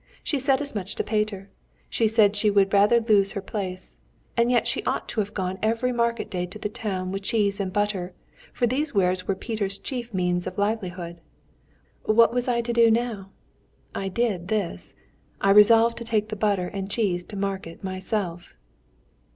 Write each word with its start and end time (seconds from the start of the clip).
She 0.23 0.39
said 0.39 0.61
as 0.61 0.73
much 0.73 0.95
to 0.95 1.03
Peter. 1.03 1.51
She 1.87 2.07
said 2.07 2.35
she 2.35 2.49
would 2.49 2.73
rather 2.73 2.99
lose 2.99 3.33
her 3.33 3.39
place. 3.41 3.99
And 4.35 4.49
yet 4.49 4.67
she 4.67 4.81
ought 4.83 5.07
to 5.09 5.19
have 5.19 5.35
gone 5.35 5.59
every 5.61 5.91
market 5.91 6.27
day 6.27 6.47
to 6.47 6.57
the 6.57 6.69
town 6.69 7.11
with 7.11 7.21
cheese 7.21 7.59
and 7.59 7.71
butter, 7.71 8.13
for 8.51 8.65
these 8.65 8.95
wares 8.95 9.27
were 9.27 9.35
Peter's 9.35 9.77
chief 9.77 10.11
means 10.11 10.47
of 10.47 10.57
livelihood. 10.57 11.21
What 12.05 12.33
was 12.33 12.47
I 12.47 12.61
to 12.61 12.73
do 12.73 12.89
now? 12.89 13.29
I 13.93 14.07
did 14.07 14.47
this. 14.47 14.95
I 15.39 15.51
resolved 15.51 15.99
to 15.99 16.03
take 16.03 16.29
the 16.29 16.35
butter 16.35 16.69
and 16.69 16.89
cheese 16.89 17.23
to 17.25 17.35
market 17.35 17.83
myself." 17.83 18.55